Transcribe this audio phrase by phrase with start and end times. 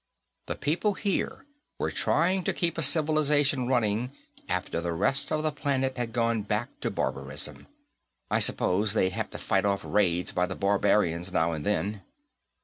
[0.47, 1.45] The people here
[1.77, 4.11] were trying to keep a civilization running
[4.49, 7.67] after the rest of the planet had gone back to barbarism;
[8.31, 12.01] I suppose they'd have to fight off raids by the barbarians now and then."